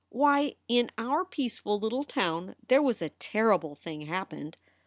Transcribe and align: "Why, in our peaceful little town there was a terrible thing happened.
"Why, 0.09 0.55
in 0.67 0.89
our 0.97 1.23
peaceful 1.23 1.77
little 1.79 2.03
town 2.03 2.55
there 2.67 2.81
was 2.81 3.03
a 3.03 3.09
terrible 3.09 3.75
thing 3.75 4.07
happened. 4.07 4.57